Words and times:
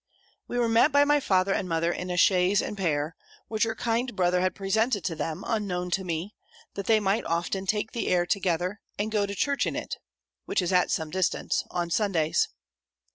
We 0.47 0.57
were 0.57 0.67
met 0.67 0.91
by 0.91 1.05
my 1.05 1.19
father 1.19 1.53
and 1.53 1.69
mother 1.69 1.91
in 1.91 2.09
a 2.09 2.17
chaise 2.17 2.59
and 2.59 2.75
pair, 2.75 3.15
which 3.49 3.65
your 3.65 3.75
kind 3.75 4.15
brother 4.15 4.41
had 4.41 4.55
presented 4.55 5.03
to 5.03 5.15
them 5.15 5.43
unknown 5.45 5.91
to 5.91 6.03
me, 6.03 6.33
that 6.73 6.87
they 6.87 6.99
might 6.99 7.23
often 7.25 7.67
take 7.67 7.91
the 7.91 8.07
air 8.07 8.25
together, 8.25 8.81
and 8.97 9.11
go 9.11 9.27
to 9.27 9.35
church 9.35 9.67
in 9.67 9.75
it 9.75 9.97
(which 10.45 10.59
is 10.59 10.73
at 10.73 10.89
some 10.89 11.11
distance) 11.11 11.65
on 11.69 11.91
Sundays. 11.91 12.47